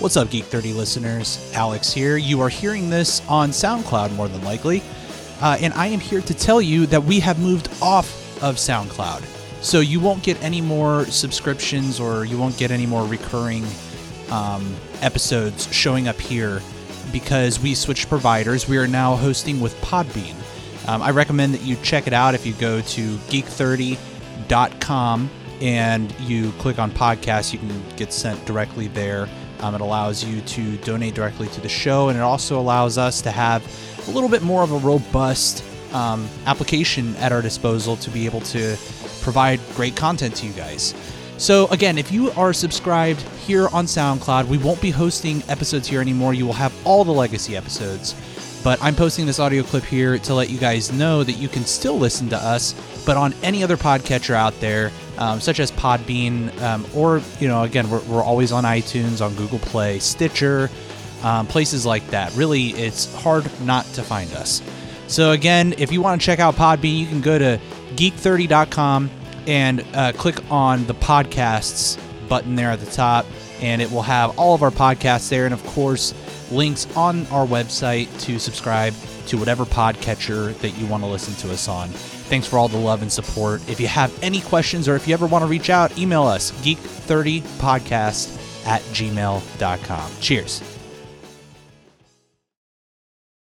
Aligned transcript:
What's 0.00 0.16
up, 0.16 0.30
Geek 0.30 0.46
30 0.46 0.72
listeners? 0.72 1.52
Alex 1.54 1.92
here. 1.92 2.16
You 2.16 2.40
are 2.40 2.48
hearing 2.48 2.88
this 2.88 3.20
on 3.28 3.50
SoundCloud 3.50 4.16
more 4.16 4.28
than 4.28 4.42
likely. 4.42 4.82
Uh, 5.42 5.58
and 5.60 5.74
I 5.74 5.88
am 5.88 6.00
here 6.00 6.22
to 6.22 6.32
tell 6.32 6.62
you 6.62 6.86
that 6.86 7.04
we 7.04 7.20
have 7.20 7.38
moved 7.38 7.68
off 7.82 8.42
of 8.42 8.56
SoundCloud. 8.56 9.22
So 9.62 9.80
you 9.80 10.00
won't 10.00 10.22
get 10.22 10.42
any 10.42 10.62
more 10.62 11.04
subscriptions 11.04 12.00
or 12.00 12.24
you 12.24 12.38
won't 12.38 12.56
get 12.56 12.70
any 12.70 12.86
more 12.86 13.06
recurring 13.06 13.66
um, 14.30 14.74
episodes 15.02 15.70
showing 15.70 16.08
up 16.08 16.18
here 16.18 16.62
because 17.12 17.60
we 17.60 17.74
switched 17.74 18.08
providers. 18.08 18.66
We 18.66 18.78
are 18.78 18.88
now 18.88 19.16
hosting 19.16 19.60
with 19.60 19.78
Podbean. 19.82 20.34
Um, 20.88 21.02
I 21.02 21.10
recommend 21.10 21.52
that 21.52 21.60
you 21.60 21.76
check 21.82 22.06
it 22.06 22.14
out 22.14 22.34
if 22.34 22.46
you 22.46 22.54
go 22.54 22.80
to 22.80 23.16
geek30.com 23.28 25.30
and 25.60 26.20
you 26.20 26.52
click 26.52 26.78
on 26.78 26.90
podcasts, 26.90 27.52
you 27.52 27.58
can 27.58 27.82
get 27.96 28.14
sent 28.14 28.42
directly 28.46 28.88
there. 28.88 29.28
Um, 29.62 29.74
it 29.74 29.80
allows 29.80 30.24
you 30.24 30.40
to 30.40 30.76
donate 30.78 31.14
directly 31.14 31.48
to 31.48 31.60
the 31.60 31.68
show, 31.68 32.08
and 32.08 32.18
it 32.18 32.22
also 32.22 32.58
allows 32.58 32.96
us 32.98 33.20
to 33.22 33.30
have 33.30 33.62
a 34.08 34.10
little 34.10 34.28
bit 34.28 34.42
more 34.42 34.62
of 34.62 34.72
a 34.72 34.78
robust 34.78 35.64
um, 35.92 36.28
application 36.46 37.14
at 37.16 37.32
our 37.32 37.42
disposal 37.42 37.96
to 37.96 38.10
be 38.10 38.24
able 38.26 38.40
to 38.40 38.76
provide 39.20 39.60
great 39.74 39.96
content 39.96 40.34
to 40.36 40.46
you 40.46 40.52
guys. 40.54 40.94
So, 41.36 41.68
again, 41.68 41.96
if 41.96 42.12
you 42.12 42.30
are 42.32 42.52
subscribed 42.52 43.22
here 43.46 43.68
on 43.68 43.86
SoundCloud, 43.86 44.46
we 44.46 44.58
won't 44.58 44.80
be 44.82 44.90
hosting 44.90 45.42
episodes 45.48 45.88
here 45.88 46.00
anymore. 46.00 46.34
You 46.34 46.44
will 46.44 46.52
have 46.52 46.74
all 46.86 47.02
the 47.04 47.12
legacy 47.12 47.56
episodes. 47.56 48.14
But 48.62 48.82
I'm 48.82 48.94
posting 48.94 49.24
this 49.24 49.38
audio 49.38 49.62
clip 49.62 49.84
here 49.84 50.18
to 50.18 50.34
let 50.34 50.50
you 50.50 50.58
guys 50.58 50.92
know 50.92 51.24
that 51.24 51.32
you 51.32 51.48
can 51.48 51.64
still 51.64 51.98
listen 51.98 52.28
to 52.28 52.36
us, 52.36 52.74
but 53.06 53.16
on 53.16 53.32
any 53.42 53.62
other 53.62 53.78
podcatcher 53.78 54.34
out 54.34 54.58
there, 54.60 54.92
um, 55.16 55.40
such 55.40 55.60
as 55.60 55.70
Podbean, 55.72 56.58
um, 56.60 56.84
or, 56.94 57.22
you 57.38 57.48
know, 57.48 57.62
again, 57.62 57.88
we're, 57.88 58.02
we're 58.02 58.22
always 58.22 58.52
on 58.52 58.64
iTunes, 58.64 59.24
on 59.24 59.34
Google 59.34 59.58
Play, 59.60 59.98
Stitcher, 59.98 60.68
um, 61.22 61.46
places 61.46 61.86
like 61.86 62.06
that. 62.08 62.34
Really, 62.36 62.68
it's 62.70 63.12
hard 63.14 63.50
not 63.62 63.86
to 63.94 64.02
find 64.02 64.30
us. 64.34 64.62
So, 65.06 65.32
again, 65.32 65.74
if 65.78 65.90
you 65.90 66.02
want 66.02 66.20
to 66.20 66.24
check 66.24 66.38
out 66.38 66.54
Podbean, 66.54 66.98
you 66.98 67.06
can 67.06 67.20
go 67.20 67.38
to 67.38 67.58
geek30.com 67.96 69.10
and 69.46 69.84
uh, 69.94 70.12
click 70.12 70.36
on 70.50 70.86
the 70.86 70.94
podcasts 70.94 71.98
button 72.28 72.54
there 72.54 72.70
at 72.70 72.80
the 72.80 72.90
top, 72.90 73.26
and 73.60 73.82
it 73.82 73.90
will 73.90 74.02
have 74.02 74.38
all 74.38 74.54
of 74.54 74.62
our 74.62 74.70
podcasts 74.70 75.28
there. 75.28 75.44
And 75.44 75.52
of 75.52 75.64
course, 75.66 76.14
links 76.50 76.86
on 76.96 77.26
our 77.28 77.46
website 77.46 78.08
to 78.20 78.38
subscribe 78.38 78.94
to 79.26 79.36
whatever 79.38 79.64
podcatcher 79.64 80.56
that 80.58 80.70
you 80.70 80.86
want 80.86 81.02
to 81.02 81.08
listen 81.08 81.34
to 81.36 81.52
us 81.52 81.68
on. 81.68 81.88
Thanks 81.88 82.46
for 82.46 82.58
all 82.58 82.68
the 82.68 82.78
love 82.78 83.02
and 83.02 83.12
support. 83.12 83.60
If 83.68 83.80
you 83.80 83.88
have 83.88 84.16
any 84.22 84.40
questions 84.40 84.88
or 84.88 84.96
if 84.96 85.08
you 85.08 85.14
ever 85.14 85.26
want 85.26 85.42
to 85.42 85.46
reach 85.46 85.70
out, 85.70 85.96
email 85.98 86.22
us 86.24 86.52
geek30podcast 86.62 88.36
at 88.66 88.82
gmail.com. 88.82 90.10
Cheers. 90.20 90.69